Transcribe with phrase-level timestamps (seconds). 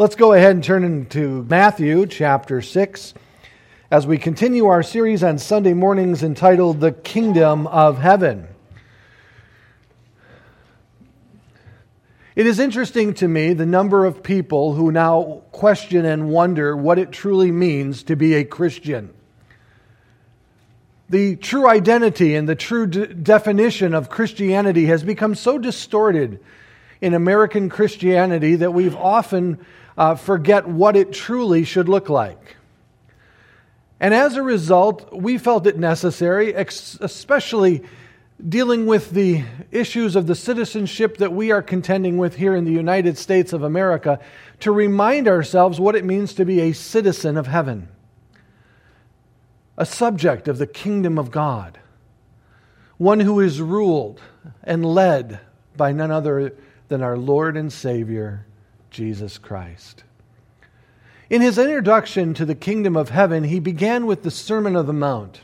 [0.00, 3.12] Let's go ahead and turn into Matthew chapter 6
[3.90, 8.48] as we continue our series on Sunday mornings entitled The Kingdom of Heaven.
[12.34, 16.98] It is interesting to me the number of people who now question and wonder what
[16.98, 19.12] it truly means to be a Christian.
[21.10, 26.40] The true identity and the true de- definition of Christianity has become so distorted
[27.02, 29.58] in American Christianity that we've often
[30.00, 32.56] uh, forget what it truly should look like.
[34.00, 37.82] And as a result, we felt it necessary, especially
[38.48, 42.72] dealing with the issues of the citizenship that we are contending with here in the
[42.72, 44.18] United States of America,
[44.60, 47.86] to remind ourselves what it means to be a citizen of heaven,
[49.76, 51.78] a subject of the kingdom of God,
[52.96, 54.18] one who is ruled
[54.64, 55.40] and led
[55.76, 56.54] by none other
[56.88, 58.46] than our Lord and Savior,
[58.90, 60.04] Jesus Christ.
[61.28, 64.92] In his introduction to the kingdom of heaven, he began with the Sermon of the
[64.92, 65.42] Mount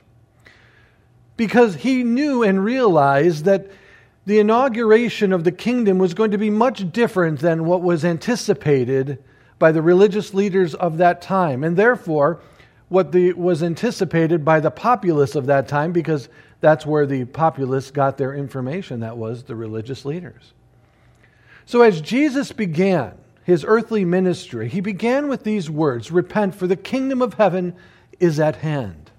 [1.37, 3.71] because he knew and realized that
[4.25, 9.23] the inauguration of the kingdom was going to be much different than what was anticipated
[9.59, 12.41] by the religious leaders of that time, and therefore
[12.89, 16.29] what the, was anticipated by the populace of that time, because
[16.61, 20.53] that's where the populace got their information, that was the religious leaders.
[21.65, 26.75] So, as Jesus began his earthly ministry, he began with these words Repent, for the
[26.75, 27.77] kingdom of heaven
[28.19, 29.13] is at hand.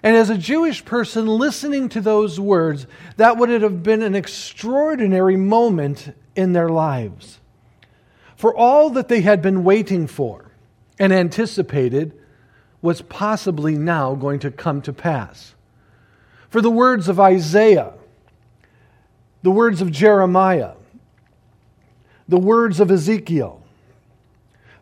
[0.00, 5.36] And as a Jewish person listening to those words, that would have been an extraordinary
[5.36, 7.40] moment in their lives.
[8.36, 10.52] For all that they had been waiting for
[10.96, 12.16] and anticipated
[12.80, 15.56] was possibly now going to come to pass.
[16.48, 17.92] For the words of Isaiah,
[19.42, 20.74] the words of Jeremiah,
[22.28, 23.62] the words of Ezekiel,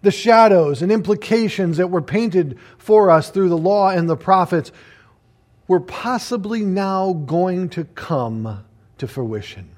[0.03, 4.71] the shadows and implications that were painted for us through the law and the prophets
[5.67, 8.65] were possibly now going to come
[8.99, 9.71] to fruition.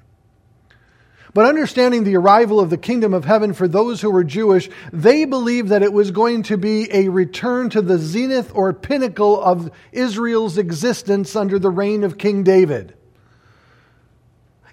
[1.32, 5.26] But understanding the arrival of the kingdom of heaven for those who were Jewish, they
[5.26, 9.70] believed that it was going to be a return to the zenith or pinnacle of
[9.92, 12.94] Israel's existence under the reign of King David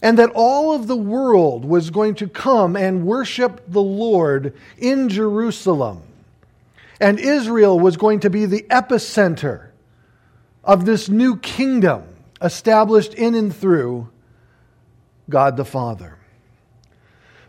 [0.04, 5.08] and that all of the world was going to come and worship the Lord in
[5.08, 6.02] Jerusalem.
[7.00, 9.70] And Israel was going to be the epicenter
[10.62, 12.04] of this new kingdom
[12.42, 14.10] established in and through
[15.30, 16.18] God the Father.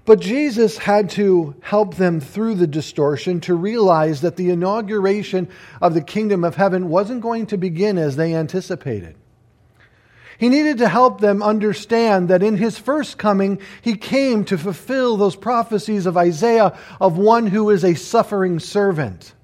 [0.05, 5.49] But Jesus had to help them through the distortion to realize that the inauguration
[5.81, 9.17] of the kingdom of heaven wasn't going to begin as they anticipated.
[10.39, 15.17] He needed to help them understand that in his first coming, he came to fulfill
[15.17, 19.35] those prophecies of Isaiah of one who is a suffering servant.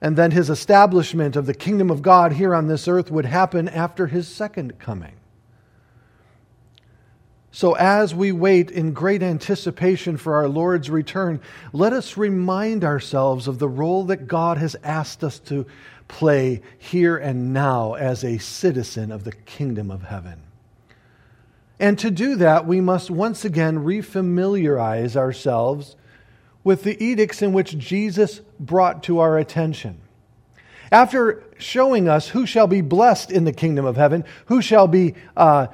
[0.00, 3.68] And then his establishment of the kingdom of God here on this earth would happen
[3.68, 5.14] after his second coming.
[7.54, 11.38] So, as we wait in great anticipation for our Lord's return,
[11.74, 15.66] let us remind ourselves of the role that God has asked us to
[16.12, 20.42] play here and now as a citizen of the kingdom of heaven.
[21.80, 25.96] And to do that, we must once again refamiliarize ourselves
[26.62, 30.00] with the edicts in which Jesus brought to our attention.
[30.92, 35.14] After showing us who shall be blessed in the kingdom of heaven, who shall be
[35.34, 35.68] uh,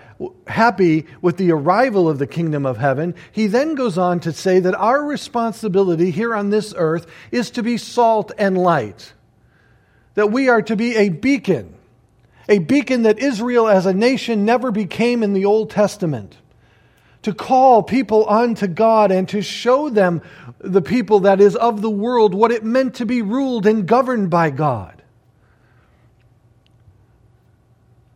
[0.47, 4.61] happy with the arrival of the kingdom of heaven, he then goes on to say
[4.61, 9.15] that our responsibility here on this earth is to be salt and light
[10.19, 11.73] that we are to be a beacon,
[12.49, 16.37] a beacon that Israel as a nation never became in the Old Testament.
[17.23, 20.21] To call people unto God and to show them,
[20.59, 24.29] the people that is of the world, what it meant to be ruled and governed
[24.29, 25.01] by God.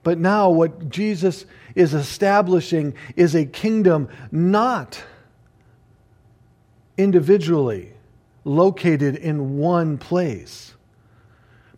[0.03, 1.47] But now, what Jesus
[1.77, 5.05] is establishing is a kingdom not
[6.99, 7.93] individually
[8.43, 10.75] located in one place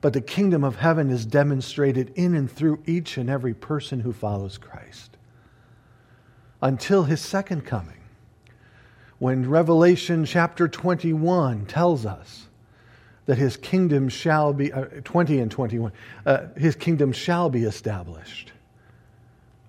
[0.05, 4.13] but the kingdom of heaven is demonstrated in and through each and every person who
[4.13, 5.17] follows Christ
[6.61, 8.03] until his second coming.
[9.19, 12.49] When Revelation chapter 21 tells us
[13.25, 15.91] that his kingdom shall be, uh, 20 and 21,
[16.27, 18.53] uh, his kingdom shall be established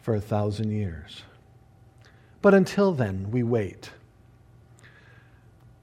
[0.01, 1.21] for a thousand years.
[2.41, 3.89] But until then, we wait.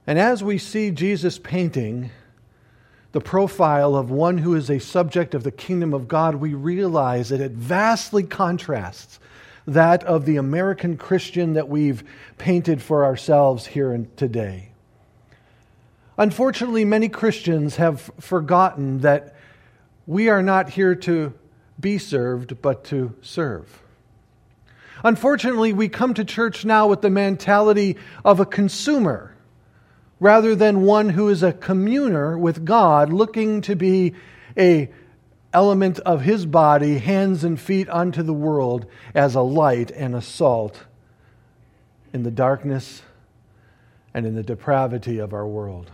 [0.06, 2.10] And as we see Jesus painting
[3.12, 7.29] the profile of one who is a subject of the kingdom of God, we realize
[7.29, 9.20] that it vastly contrasts
[9.67, 12.03] that of the American Christian that we've
[12.38, 14.70] painted for ourselves here and today.
[16.17, 19.37] Unfortunately, many Christians have forgotten that
[20.06, 21.32] we are not here to
[21.79, 23.82] be served, but to serve.
[25.05, 29.31] Unfortunately, we come to church now with the mentality of a consumer
[30.22, 34.14] rather than one who is a communer with God, looking to be
[34.56, 34.88] a
[35.52, 38.86] element of his body, hands and feet unto the world
[39.16, 40.84] as a light and a salt
[42.12, 43.02] in the darkness
[44.14, 45.90] and in the depravity of our world.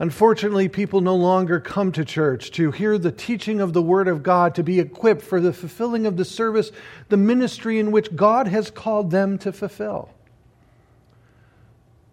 [0.00, 4.24] Unfortunately, people no longer come to church to hear the teaching of the Word of
[4.24, 6.72] God, to be equipped for the fulfilling of the service,
[7.10, 10.10] the ministry in which God has called them to fulfill.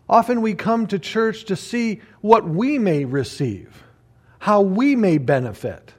[0.10, 3.84] Often we come to church to see what we may receive
[4.40, 5.94] how we may benefit.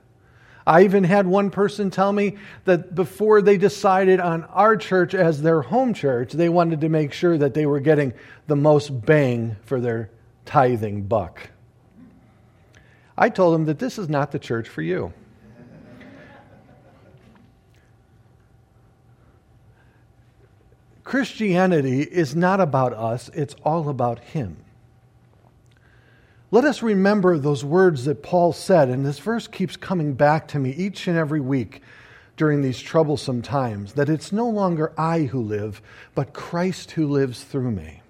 [0.67, 5.43] I even had one person tell me that before they decided on our church as
[5.43, 8.13] their home church, they wanted to make sure that they were getting
[8.47, 10.11] the most bang for their
[10.45, 11.51] tithing buck.
[13.17, 15.13] I told them that this is not the church for you.
[21.11, 24.59] Christianity is not about us, it's all about Him.
[26.53, 30.61] Let us remember those words that Paul said, and this verse keeps coming back to
[30.61, 31.83] me each and every week
[32.37, 35.83] during these troublesome times that it's no longer I who live,
[36.15, 38.03] but Christ who lives through me.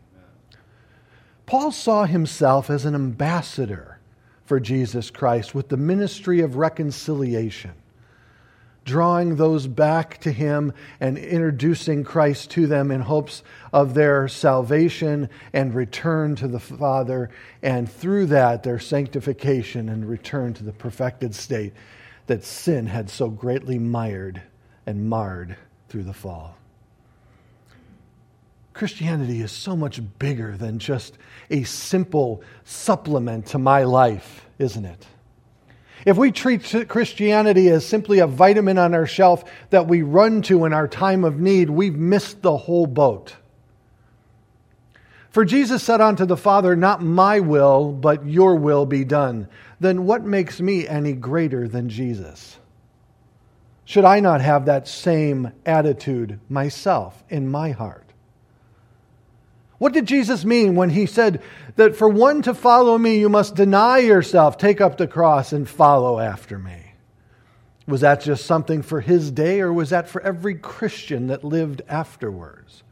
[1.46, 3.98] Paul saw himself as an ambassador
[4.44, 7.79] for Jesus Christ with the ministry of reconciliation
[8.90, 15.28] drawing those back to Him and introducing Christ to them in hopes of their salvation
[15.52, 17.30] and return to the Father,
[17.62, 21.72] and through that, their sanctification and return to the perfected state
[22.26, 24.42] that sin had so greatly mired
[24.86, 25.56] and marred
[25.88, 26.56] through the fall.
[28.72, 31.16] Christianity is so much bigger than just
[31.48, 35.06] a simple supplement to my life, isn't it?
[36.06, 40.64] If we treat Christianity as simply a vitamin on our shelf that we run to
[40.64, 43.36] in our time of need, we've missed the whole boat.
[45.30, 49.48] For Jesus said unto the Father, Not my will, but your will be done.
[49.78, 52.58] Then what makes me any greater than Jesus?
[53.84, 58.09] Should I not have that same attitude myself in my heart?
[59.80, 61.40] What did Jesus mean when he said
[61.76, 65.66] that for one to follow me, you must deny yourself, take up the cross, and
[65.66, 66.92] follow after me?
[67.86, 71.80] Was that just something for his day, or was that for every Christian that lived
[71.88, 72.82] afterwards?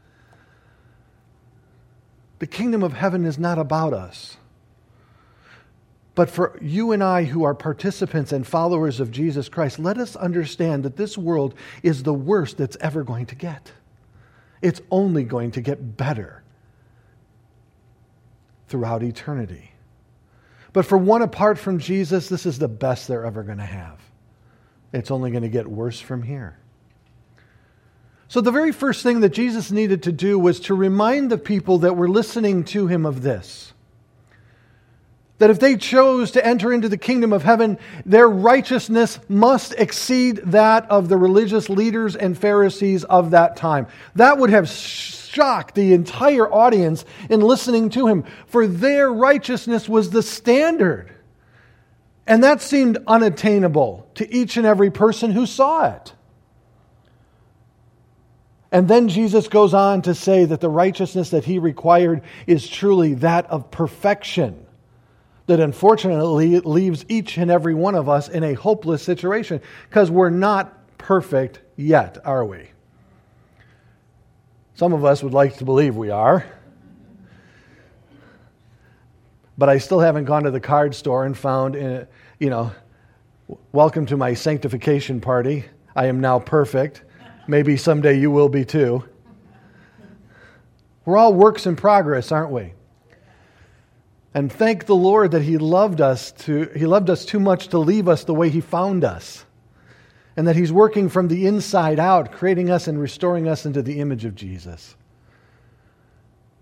[2.39, 4.37] The kingdom of heaven is not about us.
[6.15, 10.15] But for you and I who are participants and followers of Jesus Christ, let us
[10.15, 11.53] understand that this world
[11.83, 13.73] is the worst that's ever going to get.
[14.63, 16.41] It's only going to get better
[18.69, 19.71] throughout eternity.
[20.71, 23.99] But for one apart from Jesus, this is the best they're ever going to have.
[24.93, 26.57] It's only going to get worse from here.
[28.27, 31.79] So, the very first thing that Jesus needed to do was to remind the people
[31.79, 33.73] that were listening to him of this
[35.39, 40.37] that if they chose to enter into the kingdom of heaven, their righteousness must exceed
[40.45, 43.87] that of the religious leaders and Pharisees of that time.
[44.15, 50.09] That would have shocked the entire audience in listening to him, for their righteousness was
[50.09, 51.11] the standard.
[52.27, 56.13] And that seemed unattainable to each and every person who saw it.
[58.71, 63.15] And then Jesus goes on to say that the righteousness that he required is truly
[63.15, 64.65] that of perfection,
[65.49, 70.29] that unfortunately leaves each and every one of us in a hopeless situation because we're
[70.29, 72.69] not perfect yet, are we?
[74.75, 76.45] Some of us would like to believe we are.
[79.57, 82.05] But I still haven't gone to the card store and found, uh,
[82.37, 82.71] you know,
[83.71, 85.65] welcome to my sanctification party.
[85.95, 87.01] I am now perfect.
[87.47, 89.03] Maybe someday you will be too.
[91.05, 92.73] We're all works in progress, aren't we?
[94.39, 97.77] And thank the Lord that He loved us to He loved us too much to
[97.77, 99.43] leave us the way He found us
[100.37, 103.99] and that He's working from the inside out, creating us and restoring us into the
[103.99, 104.95] image of Jesus.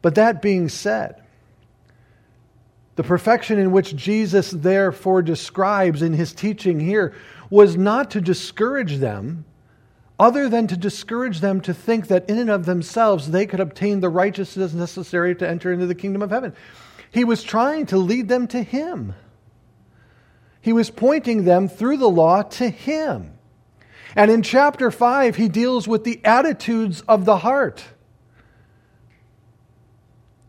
[0.01, 1.21] But that being said,
[2.95, 7.13] the perfection in which Jesus therefore describes in his teaching here
[7.51, 9.45] was not to discourage them,
[10.17, 13.99] other than to discourage them to think that in and of themselves they could obtain
[13.99, 16.55] the righteousness necessary to enter into the kingdom of heaven.
[17.11, 19.13] He was trying to lead them to Him.
[20.61, 23.37] He was pointing them through the law to Him.
[24.15, 27.83] And in chapter 5, he deals with the attitudes of the heart.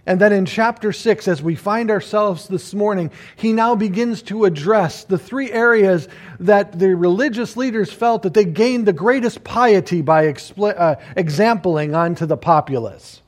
[0.06, 4.46] And then in chapter 6, as we find ourselves this morning, he now begins to
[4.46, 6.08] address the three areas
[6.40, 11.94] that the religious leaders felt that they gained the greatest piety by expl- uh, exempling
[11.94, 13.20] onto the populace.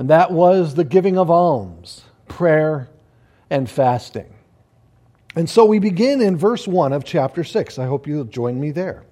[0.00, 2.88] And that was the giving of alms, prayer,
[3.50, 4.34] and fasting.
[5.36, 7.78] And so we begin in verse 1 of chapter 6.
[7.78, 9.04] I hope you'll join me there.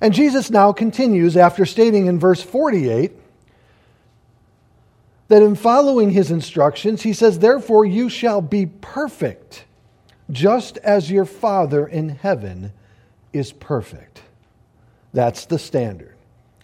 [0.00, 3.12] And Jesus now continues after stating in verse 48
[5.28, 9.66] that in following his instructions, he says, Therefore you shall be perfect,
[10.30, 12.72] just as your Father in heaven
[13.34, 14.22] is perfect.
[15.12, 16.14] That's the standard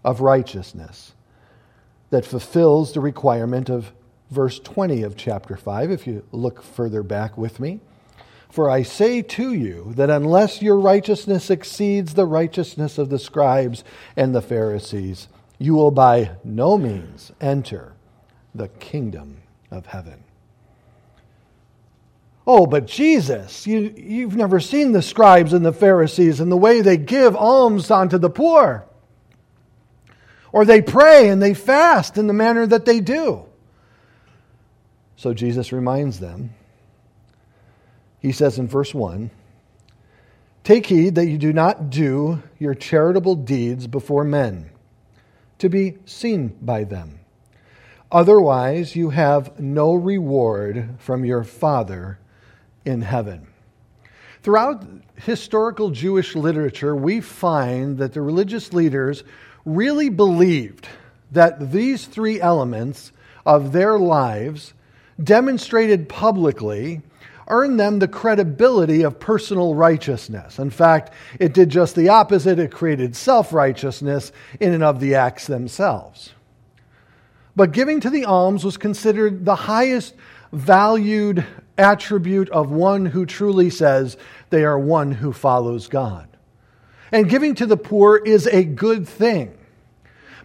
[0.05, 1.13] of righteousness
[2.11, 3.93] that fulfills the requirement of
[4.31, 7.81] verse 20 of chapter 5, if you look further back with me.
[8.51, 13.83] For I say to you that unless your righteousness exceeds the righteousness of the scribes
[14.17, 17.95] and the Pharisees, you will by no means enter
[18.55, 19.39] the kingdom
[19.71, 20.23] of heaven.
[22.47, 26.81] Oh, but Jesus, you, you've never seen the scribes and the Pharisees and the way
[26.81, 28.85] they give alms unto the poor.
[30.55, 33.45] Or they pray and they fast in the manner that they do.
[35.17, 36.55] So Jesus reminds them
[38.21, 39.33] he says in verse 1
[40.63, 44.71] Take heed that you do not do your charitable deeds before men,
[45.59, 47.19] to be seen by them.
[48.13, 52.21] Otherwise, you have no reward from your Father
[52.85, 53.49] in heaven.
[54.45, 59.25] Throughout historical Jewish literature, we find that the religious leaders
[59.65, 60.89] really believed
[61.33, 63.13] that these three elements
[63.45, 64.73] of their lives
[65.23, 67.03] demonstrated publicly
[67.49, 70.59] earned them the credibility of personal righteousness.
[70.59, 72.59] In fact, it did just the opposite.
[72.59, 76.33] It created self righteousness in and of the acts themselves.
[77.57, 80.15] But giving to the alms was considered the highest
[80.53, 81.45] valued
[81.77, 84.17] attribute of one who truly says
[84.51, 86.29] they are one who follows God.
[87.13, 89.57] And giving to the poor is a good thing.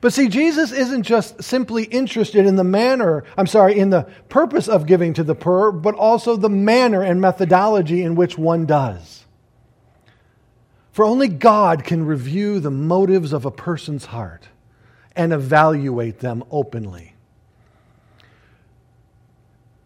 [0.01, 4.67] But see, Jesus isn't just simply interested in the manner, I'm sorry, in the purpose
[4.67, 9.25] of giving to the poor, but also the manner and methodology in which one does.
[10.91, 14.47] For only God can review the motives of a person's heart
[15.15, 17.13] and evaluate them openly.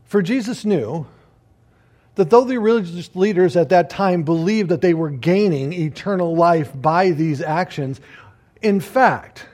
[0.06, 1.08] For Jesus knew
[2.16, 6.72] that though the religious leaders at that time believed that they were gaining eternal life
[6.76, 8.00] by these actions,
[8.62, 9.48] in fact,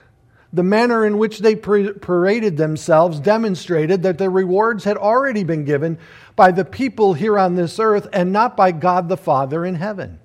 [0.52, 5.98] the manner in which they paraded themselves demonstrated that their rewards had already been given
[6.34, 10.18] by the people here on this earth and not by God the Father in heaven.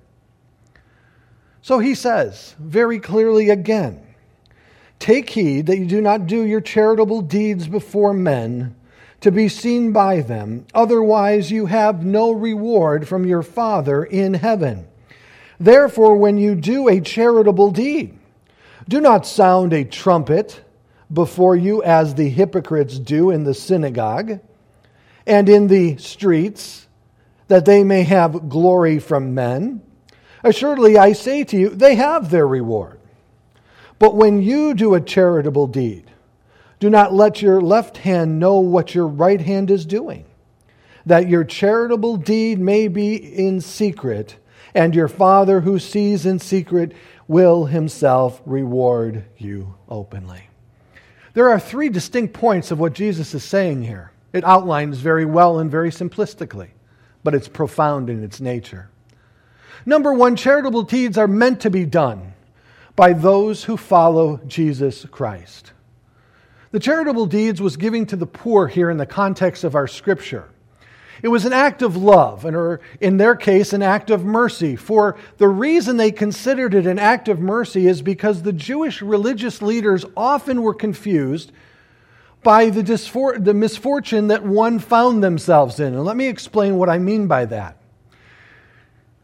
[1.62, 4.02] So he says very clearly again
[4.98, 8.74] Take heed that you do not do your charitable deeds before men
[9.20, 14.86] to be seen by them, otherwise, you have no reward from your Father in heaven.
[15.58, 18.18] Therefore, when you do a charitable deed,
[18.88, 20.60] do not sound a trumpet
[21.12, 24.40] before you as the hypocrites do in the synagogue
[25.26, 26.86] and in the streets,
[27.48, 29.82] that they may have glory from men.
[30.44, 33.00] Assuredly, I say to you, they have their reward.
[33.98, 36.05] But when you do a charitable deed,
[36.86, 40.24] do not let your left hand know what your right hand is doing,
[41.04, 44.36] that your charitable deed may be in secret,
[44.72, 46.92] and your Father who sees in secret
[47.26, 50.48] will himself reward you openly.
[51.34, 54.12] There are three distinct points of what Jesus is saying here.
[54.32, 56.68] It outlines very well and very simplistically,
[57.24, 58.90] but it's profound in its nature.
[59.84, 62.34] Number one, charitable deeds are meant to be done
[62.94, 65.72] by those who follow Jesus Christ.
[66.76, 70.50] The charitable deeds was giving to the poor here in the context of our scripture.
[71.22, 74.76] It was an act of love, and or in their case, an act of mercy.
[74.76, 79.62] For the reason they considered it an act of mercy is because the Jewish religious
[79.62, 81.50] leaders often were confused
[82.42, 85.94] by the, disfor- the misfortune that one found themselves in.
[85.94, 87.78] And let me explain what I mean by that.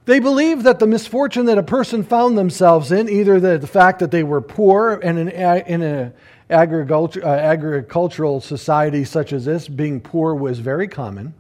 [0.07, 3.99] They believed that the misfortune that a person found themselves in, either the, the fact
[3.99, 6.13] that they were poor and in, in an
[6.53, 11.35] agriculture, uh, agricultural society such as this, being poor was very common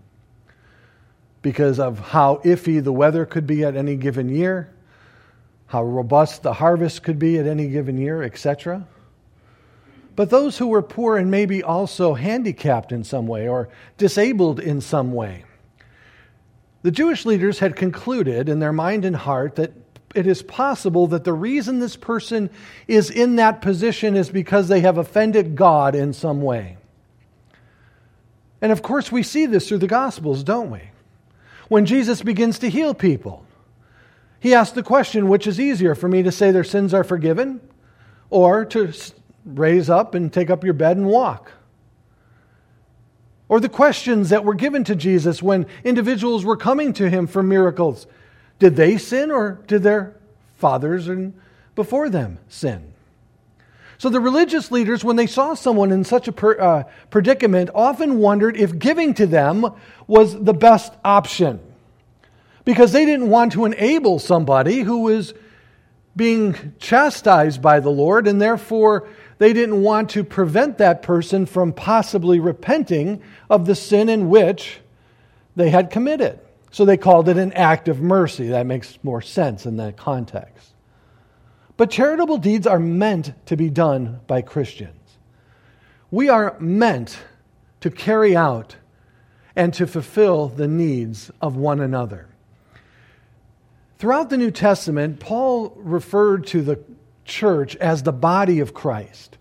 [1.42, 4.72] because of how iffy the weather could be at any given year,
[5.66, 8.86] how robust the harvest could be at any given year, etc.
[10.14, 14.80] But those who were poor and maybe also handicapped in some way or disabled in
[14.80, 15.44] some way,
[16.82, 19.72] The Jewish leaders had concluded in their mind and heart that
[20.14, 22.50] it is possible that the reason this person
[22.86, 26.76] is in that position is because they have offended God in some way.
[28.60, 30.82] And of course, we see this through the Gospels, don't we?
[31.68, 33.44] When Jesus begins to heal people,
[34.38, 37.60] he asks the question which is easier, for me to say their sins are forgiven
[38.30, 38.92] or to
[39.44, 41.52] raise up and take up your bed and walk?
[43.48, 47.42] Or the questions that were given to Jesus when individuals were coming to him for
[47.42, 48.06] miracles
[48.62, 50.14] did they sin or did their
[50.58, 51.34] fathers and
[51.74, 52.92] before them sin?
[53.98, 58.18] So the religious leaders, when they saw someone in such a per, uh, predicament, often
[58.18, 59.66] wondered if giving to them
[60.06, 61.58] was the best option.
[62.64, 65.34] Because they didn't want to enable somebody who was
[66.14, 71.72] being chastised by the Lord, and therefore they didn't want to prevent that person from
[71.72, 74.78] possibly repenting of the sin in which
[75.56, 76.38] they had committed.
[76.72, 78.48] So they called it an act of mercy.
[78.48, 80.70] That makes more sense in that context.
[81.76, 84.98] But charitable deeds are meant to be done by Christians.
[86.10, 87.18] We are meant
[87.80, 88.76] to carry out
[89.54, 92.28] and to fulfill the needs of one another.
[93.98, 96.82] Throughout the New Testament, Paul referred to the
[97.24, 99.36] church as the body of Christ.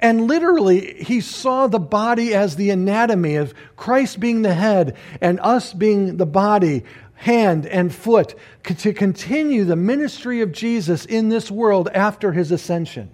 [0.00, 5.40] And literally, he saw the body as the anatomy of Christ being the head and
[5.40, 11.50] us being the body, hand and foot, to continue the ministry of Jesus in this
[11.50, 13.10] world after his ascension.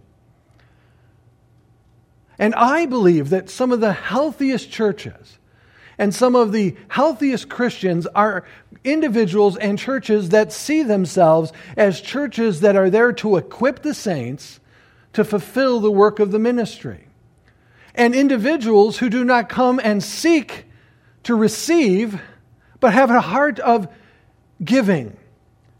[2.38, 5.38] And I believe that some of the healthiest churches
[5.97, 8.45] and some of the healthiest Christians are
[8.83, 14.61] individuals and churches that see themselves as churches that are there to equip the saints
[15.14, 17.06] to fulfill the work of the ministry.
[17.94, 20.66] And individuals who do not come and seek
[21.25, 22.21] to receive,
[22.80, 23.88] but have a heart of
[24.62, 25.16] giving.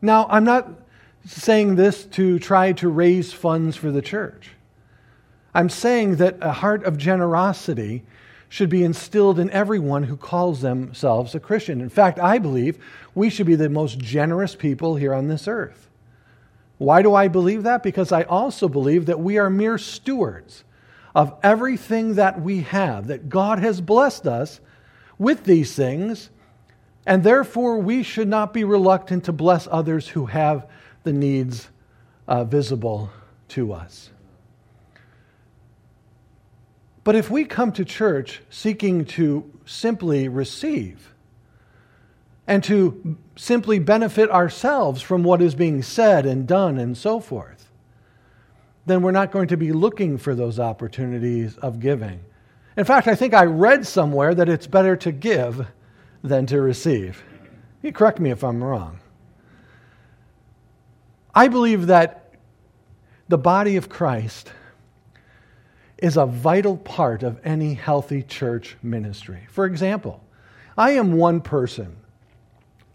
[0.01, 0.69] Now, I'm not
[1.27, 4.51] saying this to try to raise funds for the church.
[5.55, 8.03] I'm saying that a heart of generosity
[8.49, 11.81] should be instilled in everyone who calls themselves a Christian.
[11.81, 12.79] In fact, I believe
[13.15, 15.89] we should be the most generous people here on this earth.
[16.79, 17.83] Why do I believe that?
[17.83, 20.65] Because I also believe that we are mere stewards
[21.15, 24.61] of everything that we have, that God has blessed us
[25.17, 26.31] with these things,
[27.07, 30.69] and therefore we should not be reluctant to bless others who have
[31.05, 31.69] the needs
[32.27, 33.11] uh, visible
[33.49, 34.11] to us.
[37.05, 41.14] But if we come to church seeking to simply receive,
[42.47, 47.71] and to simply benefit ourselves from what is being said and done and so forth,
[48.87, 52.21] then we're not going to be looking for those opportunities of giving.
[52.77, 55.67] In fact, I think I read somewhere that it's better to give
[56.23, 57.23] than to receive.
[57.83, 59.01] You correct me if I'm wrong.
[61.35, 62.35] I believe that
[63.29, 64.53] the body of Christ
[65.99, 69.47] is a vital part of any healthy church ministry.
[69.49, 70.23] For example,
[70.77, 71.97] I am one person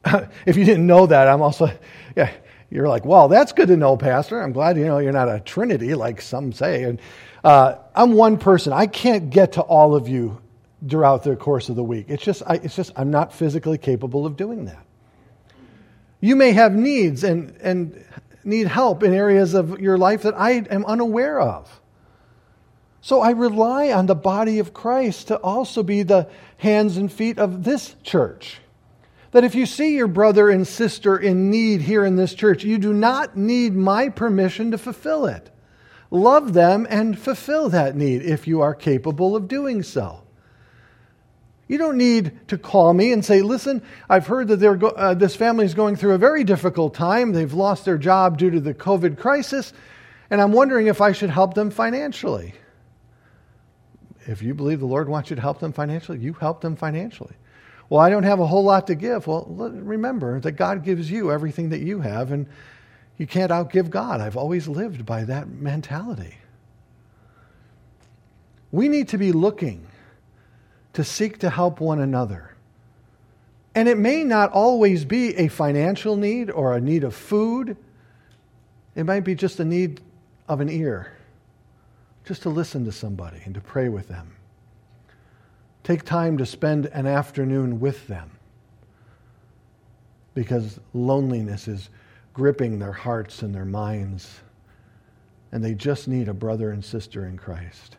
[0.46, 1.72] if you didn't know that, I'm also,
[2.16, 2.32] yeah,
[2.70, 4.42] you're like, well, that's good to know, Pastor.
[4.42, 6.84] I'm glad you know you're not a Trinity like some say.
[6.84, 7.02] And
[7.44, 8.74] uh, I'm one person.
[8.74, 10.42] I can't get to all of you
[10.88, 12.06] throughout the course of the week.
[12.10, 14.86] It's just, I, it's just, I'm not physically capable of doing that.
[16.22, 18.04] You may have needs and, and
[18.44, 21.80] need help in areas of your life that I am unaware of.
[23.02, 27.40] So I rely on the body of Christ to also be the hands and feet
[27.40, 28.60] of this church.
[29.32, 32.78] That if you see your brother and sister in need here in this church, you
[32.78, 35.52] do not need my permission to fulfill it.
[36.12, 40.24] Love them and fulfill that need if you are capable of doing so.
[41.68, 45.36] You don't need to call me and say, listen, I've heard that go- uh, this
[45.36, 47.32] family is going through a very difficult time.
[47.32, 49.72] They've lost their job due to the COVID crisis,
[50.32, 52.56] and I'm wondering if I should help them financially.
[54.26, 57.36] If you believe the Lord wants you to help them financially, you help them financially.
[57.90, 59.26] Well, I don't have a whole lot to give.
[59.26, 62.48] Well, remember that God gives you everything that you have, and
[63.18, 64.22] you can't outgive God.
[64.22, 66.36] I've always lived by that mentality.
[68.72, 69.88] We need to be looking
[70.94, 72.56] to seek to help one another.
[73.74, 77.78] And it may not always be a financial need or a need of food,
[78.96, 80.02] it might be just a need
[80.48, 81.12] of an ear,
[82.26, 84.36] just to listen to somebody and to pray with them.
[85.84, 88.32] Take time to spend an afternoon with them
[90.36, 91.90] because loneliness is
[92.34, 94.42] gripping their hearts and their minds,
[95.52, 97.98] and they just need a brother and sister in Christ.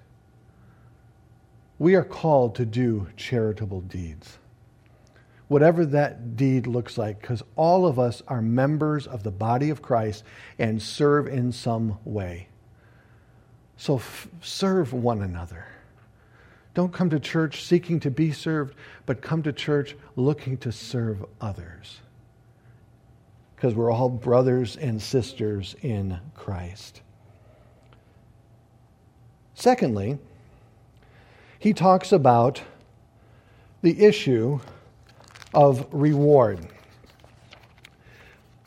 [1.78, 4.38] We are called to do charitable deeds.
[5.48, 9.82] whatever that deed looks like, because all of us are members of the body of
[9.82, 10.22] Christ
[10.60, 12.46] and serve in some way.
[13.76, 15.66] So f- serve one another.
[16.74, 18.74] Don't come to church seeking to be served,
[19.06, 22.00] but come to church looking to serve others.
[23.56, 27.02] Because we're all brothers and sisters in Christ.
[29.54, 30.18] Secondly,
[31.58, 32.62] he talks about
[33.82, 34.60] the issue
[35.52, 36.66] of reward.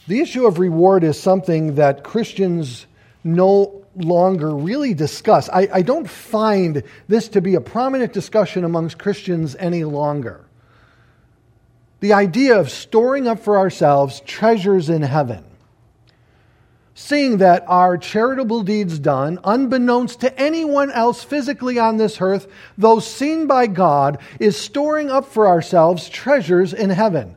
[0.07, 2.85] The issue of reward is something that Christians
[3.23, 5.49] no longer really discuss.
[5.49, 10.45] I, I, don't find this to be a prominent discussion amongst Christians any longer.
[11.99, 15.45] The idea of storing up for ourselves treasures in heaven
[16.95, 22.99] seeing that our charitable deeds done, unbeknownst to anyone else physically on this earth, though
[22.99, 27.35] seen by God, is storing up for ourselves treasures in heaven.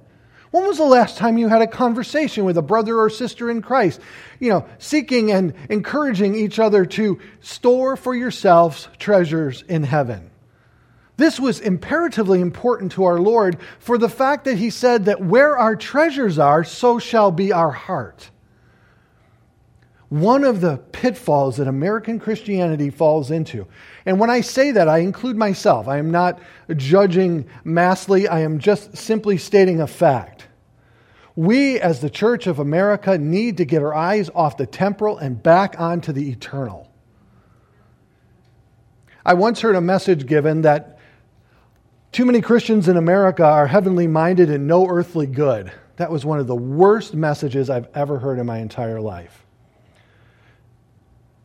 [0.57, 3.61] When was the last time you had a conversation with a brother or sister in
[3.61, 4.01] Christ?
[4.41, 10.31] You know, seeking and encouraging each other to store for yourselves treasures in heaven.
[11.19, 15.59] This was imperatively important to our Lord for the fact that He said that where
[15.59, 18.31] our treasures are, so shall be our heart.
[20.09, 23.67] One of the pitfalls that American Christianity falls into,
[24.05, 25.89] and when I say that, I include myself.
[25.89, 26.41] I am not
[26.77, 30.47] judging massly, I am just simply stating a fact.
[31.35, 35.43] We, as the Church of America, need to get our eyes off the temporal and
[35.43, 36.89] back onto the eternal.
[39.25, 41.01] I once heard a message given that
[42.13, 45.73] too many Christians in America are heavenly minded and no earthly good.
[45.97, 49.46] That was one of the worst messages I've ever heard in my entire life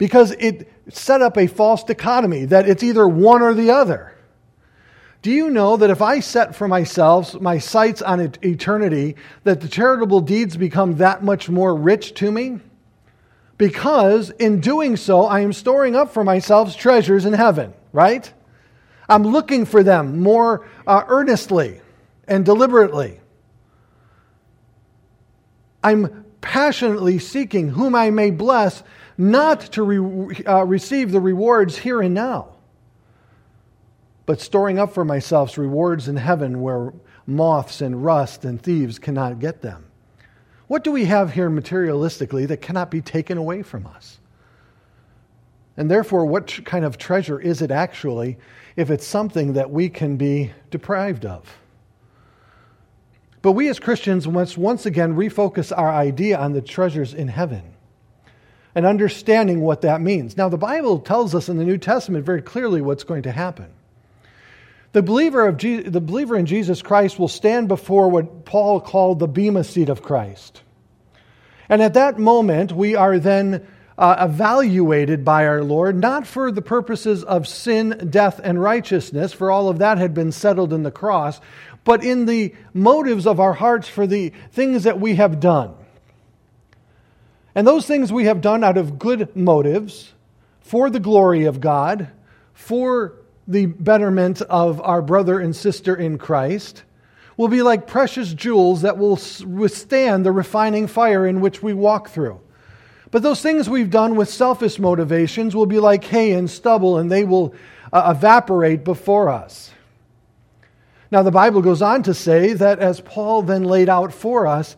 [0.02, 4.12] because it set up a false dichotomy that it's either one or the other.
[5.22, 9.68] Do you know that if I set for myself my sights on eternity, that the
[9.68, 12.62] charitable deeds become that much more rich to me?
[13.60, 18.34] Because in doing so, I am storing up for myself treasures in heaven, right?
[19.08, 21.80] I'm looking for them more uh, earnestly
[22.28, 23.20] and deliberately.
[25.84, 28.82] I'm passionately seeking whom I may bless
[29.22, 32.48] not to re- uh, receive the rewards here and now,
[34.26, 36.92] but storing up for myself rewards in heaven where
[37.28, 39.86] moths and rust and thieves cannot get them.
[40.68, 44.20] What do we have here materialistically that cannot be taken away from us?
[45.78, 48.38] And therefore, what kind of treasure is it actually
[48.76, 51.60] if it's something that we can be deprived of?
[53.44, 57.76] But we as Christians must once again refocus our idea on the treasures in heaven
[58.74, 60.38] and understanding what that means.
[60.38, 63.68] Now, the Bible tells us in the New Testament very clearly what's going to happen.
[64.94, 69.20] The believer, of Je- the believer in Jesus Christ will stand before what Paul called
[69.20, 70.62] the Bema seat of Christ.
[71.70, 73.66] And at that moment, we are then
[73.98, 79.52] uh, evaluated by our Lord, not for the purposes of sin, death, and righteousness, for
[79.52, 81.40] all of that had been settled in the cross,
[81.84, 85.74] but in the motives of our hearts for the things that we have done.
[87.54, 90.14] And those things we have done out of good motives,
[90.62, 92.10] for the glory of God,
[92.54, 93.14] for
[93.48, 96.84] the betterment of our brother and sister in Christ,
[97.36, 102.10] will be like precious jewels that will withstand the refining fire in which we walk
[102.10, 102.40] through.
[103.10, 107.12] But those things we've done with selfish motivations will be like hay and stubble, and
[107.12, 107.54] they will
[107.92, 109.72] uh, evaporate before us.
[111.12, 114.78] Now, the Bible goes on to say that as Paul then laid out for us,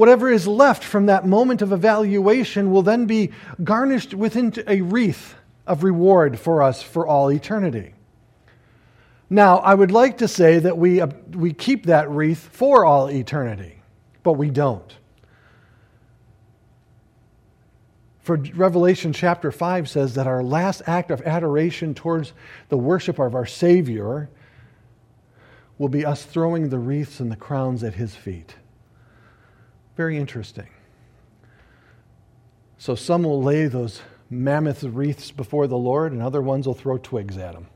[0.00, 3.32] Whatever is left from that moment of evaluation will then be
[3.62, 5.34] garnished within a wreath
[5.66, 7.92] of reward for us for all eternity.
[9.28, 13.10] Now, I would like to say that we, uh, we keep that wreath for all
[13.10, 13.82] eternity,
[14.22, 14.96] but we don't.
[18.22, 22.32] For Revelation chapter 5 says that our last act of adoration towards
[22.70, 24.30] the worship of our Savior
[25.76, 28.54] will be us throwing the wreaths and the crowns at his feet.
[30.00, 30.66] Very interesting.
[32.78, 36.96] So some will lay those mammoth wreaths before the Lord, and other ones will throw
[36.96, 37.66] twigs at him.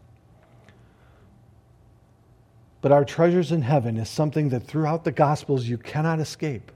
[2.80, 6.72] But our treasures in heaven is something that throughout the Gospels you cannot escape.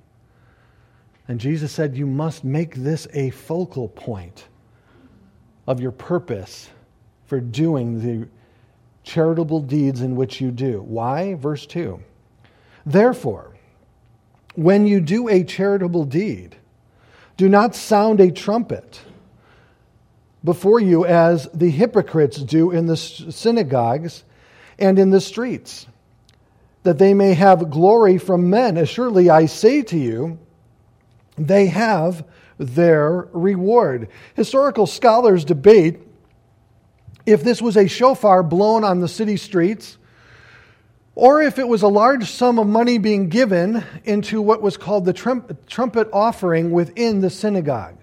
[1.29, 4.49] And Jesus said, You must make this a focal point
[5.67, 6.69] of your purpose
[7.25, 8.29] for doing the
[9.03, 10.83] charitable deeds in which you do.
[10.83, 11.37] Why?
[11.37, 11.99] Verse 2.
[12.85, 13.55] Therefore,
[14.59, 16.57] when you do a charitable deed,
[17.37, 19.01] do not sound a trumpet
[20.43, 24.25] before you as the hypocrites do in the synagogues
[24.77, 25.87] and in the streets,
[26.83, 28.77] that they may have glory from men.
[28.77, 30.41] Assuredly, I say to you,
[31.37, 32.27] they have
[32.59, 34.09] their reward.
[34.35, 36.01] Historical scholars debate
[37.27, 39.99] if this was a shofar blown on the city streets
[41.19, 45.05] or if it was a large sum of money being given into what was called
[45.05, 45.13] the
[45.67, 47.97] trumpet offering within the synagogue.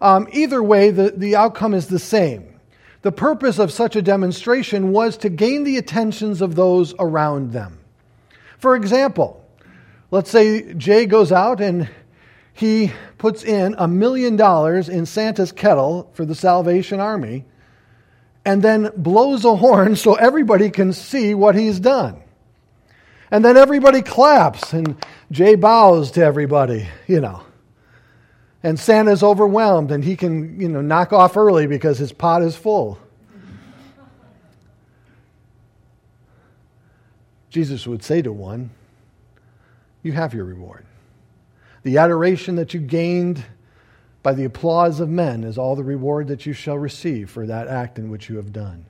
[0.00, 2.58] Um, either way, the, the outcome is the same.
[3.02, 7.78] The purpose of such a demonstration was to gain the attentions of those around them.
[8.58, 9.48] For example,
[10.10, 11.88] let's say Jay goes out and
[12.52, 17.44] he puts in a million dollars in Santa's kettle for the Salvation Army
[18.46, 22.22] and then blows a horn so everybody can see what he's done.
[23.28, 24.96] And then everybody claps and
[25.32, 27.42] Jay bows to everybody, you know.
[28.62, 32.54] And Santa's overwhelmed and he can, you know, knock off early because his pot is
[32.54, 33.00] full.
[37.50, 38.70] Jesus would say to one,
[40.04, 40.86] You have your reward.
[41.82, 43.44] The adoration that you gained
[44.26, 47.68] by the applause of men is all the reward that you shall receive for that
[47.68, 48.84] act in which you have done.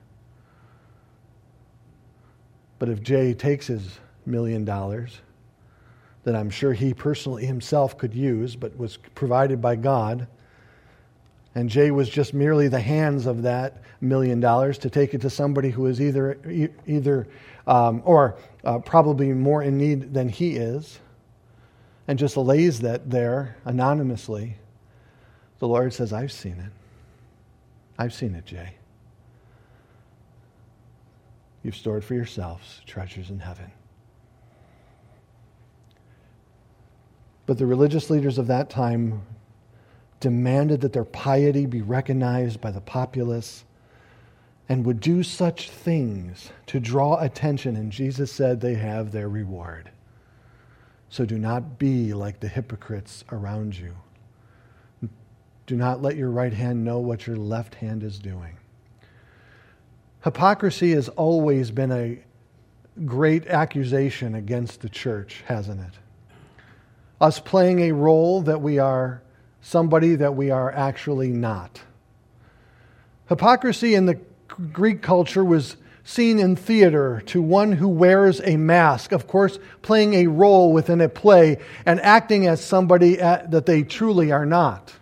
[2.79, 5.21] But if Jay takes his million dollars
[6.23, 10.25] that I'm sure he personally himself could use, but was provided by God,
[11.53, 15.29] and Jay was just merely the hands of that million dollars to take it to
[15.29, 16.39] somebody who is either,
[16.87, 17.27] either
[17.67, 20.99] um, or uh, probably more in need than he is,
[22.07, 24.57] and just lays that there anonymously,
[25.59, 26.71] the Lord says, I've seen it.
[27.97, 28.73] I've seen it, Jay.
[31.63, 33.71] You've stored for yourselves treasures in heaven.
[37.45, 39.21] But the religious leaders of that time
[40.19, 43.63] demanded that their piety be recognized by the populace
[44.69, 47.75] and would do such things to draw attention.
[47.77, 49.89] And Jesus said they have their reward.
[51.09, 53.95] So do not be like the hypocrites around you.
[55.67, 58.57] Do not let your right hand know what your left hand is doing.
[60.23, 62.19] Hypocrisy has always been a
[63.05, 65.93] great accusation against the church, hasn't it?
[67.19, 69.21] Us playing a role that we are
[69.61, 71.81] somebody that we are actually not.
[73.27, 74.19] Hypocrisy in the
[74.71, 75.75] Greek culture was
[76.05, 81.01] seen in theater to one who wears a mask, of course, playing a role within
[81.01, 84.93] a play and acting as somebody at, that they truly are not.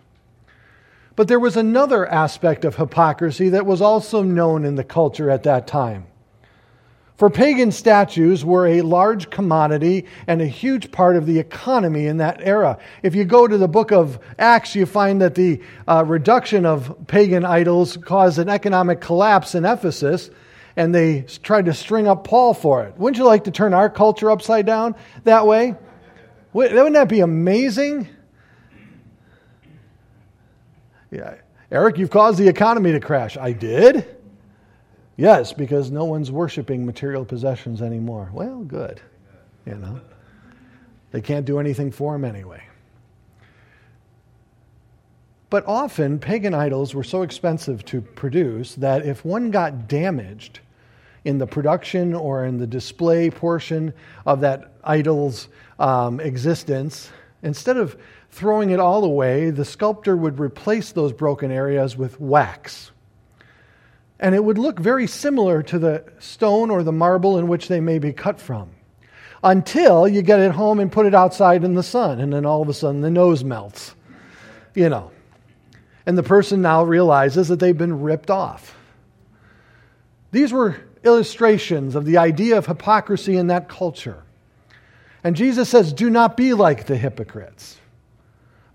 [1.16, 5.42] But there was another aspect of hypocrisy that was also known in the culture at
[5.44, 6.06] that time.
[7.16, 12.18] For pagan statues were a large commodity and a huge part of the economy in
[12.18, 12.76] that era.
[13.02, 16.94] If you go to the book of Acts, you find that the uh, reduction of
[17.06, 20.28] pagan idols caused an economic collapse in Ephesus,
[20.76, 22.94] and they tried to string up Paul for it.
[22.98, 25.74] Wouldn't you like to turn our culture upside down that way?
[26.52, 28.10] Wouldn't that be amazing?
[31.16, 31.36] Yeah.
[31.72, 33.38] Eric, you've caused the economy to crash.
[33.38, 34.06] I did?
[35.16, 38.28] Yes, because no one's worshiping material possessions anymore.
[38.34, 39.00] Well, good.
[39.64, 40.00] You know,
[41.12, 42.62] they can't do anything for them anyway.
[45.48, 50.60] But often, pagan idols were so expensive to produce that if one got damaged
[51.24, 53.94] in the production or in the display portion
[54.26, 55.48] of that idol's
[55.78, 57.10] um, existence,
[57.42, 57.96] instead of
[58.36, 62.92] throwing it all away, the sculptor would replace those broken areas with wax
[64.18, 67.80] and it would look very similar to the stone or the marble in which they
[67.80, 68.70] may be cut from.
[69.44, 72.62] Until you get it home and put it outside in the sun, and then all
[72.62, 73.94] of a sudden the nose melts.
[74.74, 75.10] You know.
[76.06, 78.76] And the person now realizes that they've been ripped off.
[80.30, 84.22] These were illustrations of the idea of hypocrisy in that culture.
[85.22, 87.78] And Jesus says, Do not be like the hypocrites.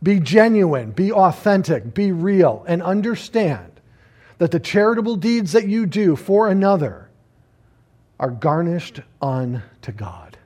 [0.03, 3.79] Be genuine, be authentic, be real, and understand
[4.39, 7.09] that the charitable deeds that you do for another
[8.19, 10.37] are garnished unto God.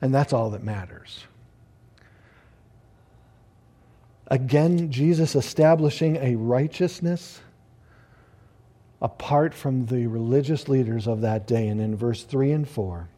[0.00, 1.24] And that's all that matters.
[4.28, 7.40] Again, Jesus establishing a righteousness
[9.02, 11.66] apart from the religious leaders of that day.
[11.68, 13.08] And in verse 3 and 4,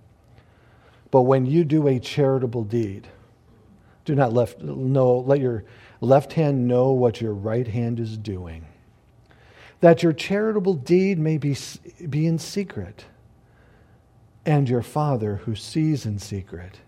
[1.10, 3.06] but when you do a charitable deed,
[4.04, 5.64] do not left, know, let your
[6.00, 8.66] left hand know what your right hand is doing
[9.82, 11.56] that your charitable deed may be,
[12.08, 13.04] be in secret,
[14.46, 16.78] and your Father who sees in secret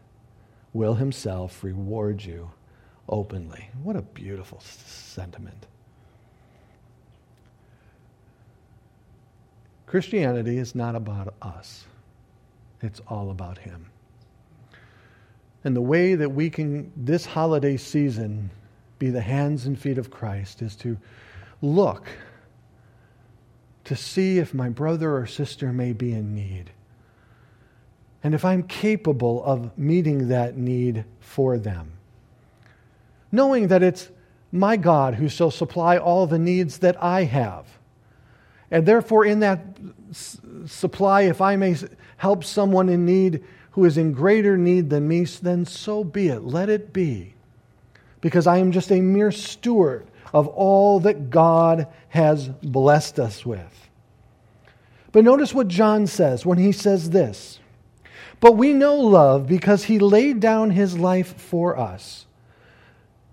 [0.73, 2.53] will himself reward you
[3.09, 3.69] openly.
[3.83, 5.67] What a beautiful sentiment.
[9.87, 11.87] Christianity is not about us.
[12.81, 13.91] It's all about Him.
[15.65, 18.51] And the way that we can, this holiday season,
[18.99, 20.97] be the hands and feet of Christ is to
[21.63, 22.07] look
[23.85, 26.71] to see if my brother or sister may be in need.
[28.23, 31.93] And if I'm capable of meeting that need for them.
[33.31, 34.11] Knowing that it's
[34.53, 37.67] my God who shall supply all the needs that I have.
[38.71, 39.61] And therefore, in that
[40.11, 41.77] s- supply, if I may
[42.17, 46.45] help someone in need who is in greater need than me, then so be it.
[46.45, 47.35] Let it be.
[48.21, 53.89] Because I am just a mere steward of all that God has blessed us with.
[55.11, 57.59] But notice what John says when he says this
[58.39, 62.27] But we know love because he laid down his life for us.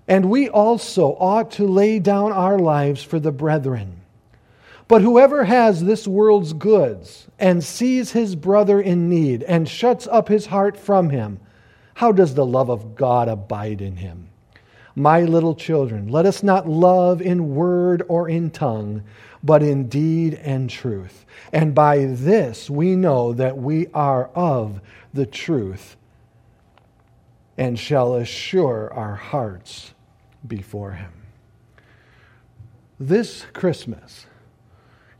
[0.07, 4.00] And we also ought to lay down our lives for the brethren.
[4.91, 10.27] But whoever has this world's goods and sees his brother in need and shuts up
[10.27, 11.39] his heart from him,
[11.93, 14.27] how does the love of God abide in him?
[14.93, 19.03] My little children, let us not love in word or in tongue,
[19.41, 21.25] but in deed and truth.
[21.53, 24.81] And by this we know that we are of
[25.13, 25.95] the truth
[27.57, 29.93] and shall assure our hearts
[30.45, 31.13] before Him.
[32.99, 34.25] This Christmas,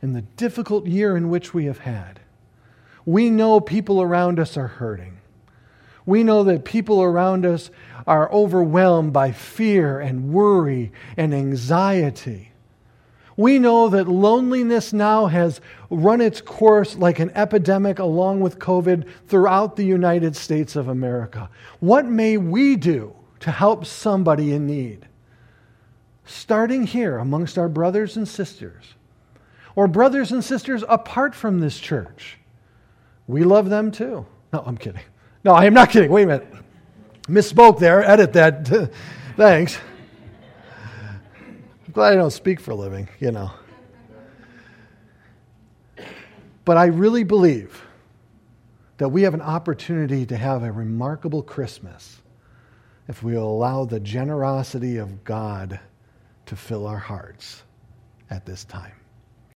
[0.02, 2.20] in the difficult year in which we have had,
[3.06, 5.18] we know people around us are hurting.
[6.04, 7.70] We know that people around us
[8.06, 12.50] are overwhelmed by fear and worry and anxiety.
[13.36, 19.06] We know that loneliness now has run its course like an epidemic along with COVID
[19.28, 21.48] throughout the United States of America.
[21.80, 25.06] What may we do to help somebody in need?
[26.24, 28.94] Starting here amongst our brothers and sisters,
[29.74, 32.38] or brothers and sisters apart from this church.
[33.26, 34.26] We love them too.
[34.52, 35.02] No, I'm kidding.
[35.44, 36.10] No, I am not kidding.
[36.10, 36.52] Wait a minute.
[37.22, 38.02] Misspoke there.
[38.02, 38.68] Edit that.
[39.36, 39.78] Thanks.
[41.86, 43.50] I'm glad I don't speak for a living, you know.
[46.64, 47.82] But I really believe
[48.98, 52.20] that we have an opportunity to have a remarkable Christmas
[53.08, 55.80] if we allow the generosity of God
[56.46, 57.62] to fill our hearts
[58.30, 58.92] at this time.